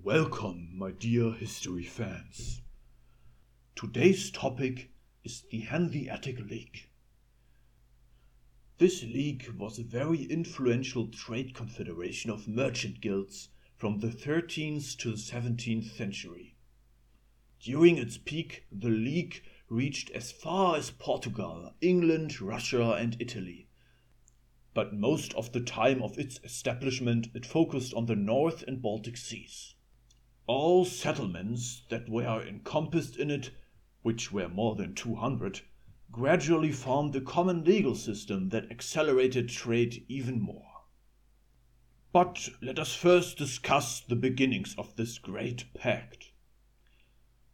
[0.00, 2.62] Welcome, my dear history fans.
[3.76, 4.90] Today's topic
[5.22, 6.88] is the Hanseatic League.
[8.78, 15.10] This league was a very influential trade confederation of merchant guilds from the 13th to
[15.10, 16.56] the 17th century.
[17.60, 23.68] During its peak, the league reached as far as Portugal, England, Russia, and Italy
[24.74, 29.18] but most of the time of its establishment it focused on the North and Baltic
[29.18, 29.74] seas.
[30.46, 33.50] All settlements that were encompassed in it,
[34.02, 35.60] which were more than two hundred,
[36.10, 40.66] gradually formed a common legal system that accelerated trade even more.
[42.12, 46.32] But let us first discuss the beginnings of this great pact.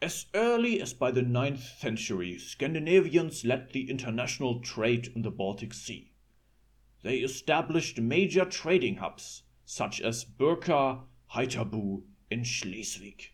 [0.00, 5.72] As early as by the ninth century, Scandinavians led the international trade in the Baltic
[5.72, 6.12] Sea.
[7.02, 11.00] They established major trading hubs such as Birka,
[11.34, 12.02] Haithabu,
[12.34, 13.30] in Schleswig.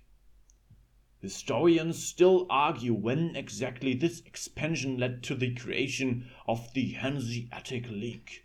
[1.23, 8.45] Historians still argue when exactly this expansion led to the creation of the Hanseatic League,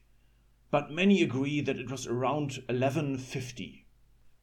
[0.72, 3.86] but many agree that it was around 1150.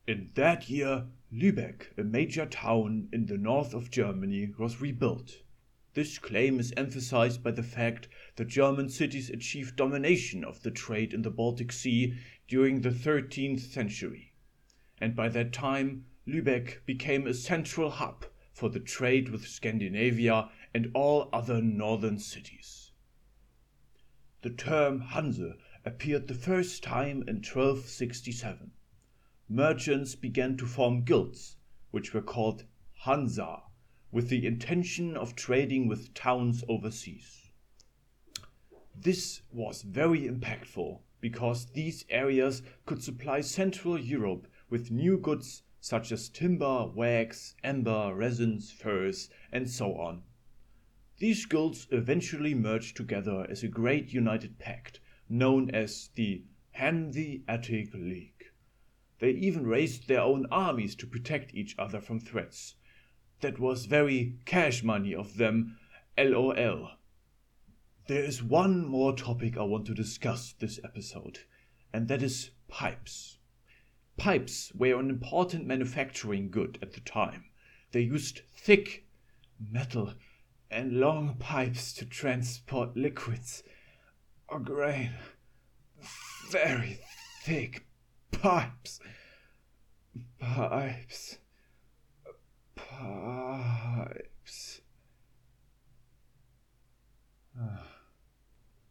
[0.07, 5.39] In that year, Lübeck, a major town in the north of Germany, was rebuilt.
[5.95, 11.15] This claim is emphasized by the fact that German cities achieved domination of the trade
[11.15, 14.32] in the Baltic Sea during the 13th century
[15.03, 20.93] and by that time Lübeck became a central hub for the trade with Scandinavia and
[20.95, 22.93] all other northern cities.
[24.43, 28.71] The term Hanse appeared the first time in 1267.
[29.49, 31.57] Merchants began to form guilds,
[31.91, 32.65] which were called
[33.01, 33.63] Hansa,
[34.13, 37.51] with the intention of trading with towns overseas.
[38.95, 46.11] This was very impactful because these areas could supply Central Europe with new goods such
[46.11, 50.23] as timber, wax, amber, resins, furs, and so on.
[51.19, 58.47] These guilds eventually merged together as a great united pact known as the Hanseatic League.
[59.19, 62.77] They even raised their own armies to protect each other from threats.
[63.43, 65.79] That was very cash money of them,
[66.17, 66.93] lol.
[68.07, 71.41] There is one more topic I want to discuss this episode,
[71.93, 73.37] and that is pipes.
[74.17, 77.45] Pipes were an important manufacturing good at the time.
[77.93, 79.07] They used thick
[79.59, 80.15] metal
[80.71, 83.63] and long pipes to transport liquids
[84.49, 85.13] or grain.
[86.51, 87.01] Very
[87.43, 87.87] thick
[88.31, 89.01] pipes.
[90.39, 91.39] Pipes.
[92.75, 94.81] Pipes.
[97.59, 97.87] Ah.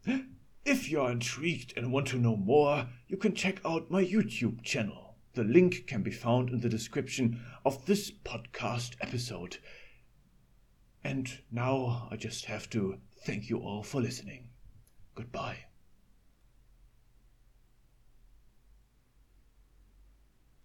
[0.64, 4.62] If you are intrigued and want to know more, you can check out my YouTube
[4.62, 5.11] channel.
[5.34, 9.58] The link can be found in the description of this podcast episode.
[11.02, 14.50] And now I just have to thank you all for listening.
[15.14, 15.71] Goodbye.